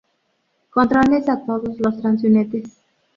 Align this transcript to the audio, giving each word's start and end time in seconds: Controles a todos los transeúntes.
Controles 0.71 1.29
a 1.29 1.45
todos 1.45 1.79
los 1.79 2.01
transeúntes. 2.01 2.75